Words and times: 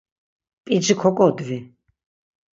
p̌ici 0.63 0.93
koǩodvi! 1.01 1.57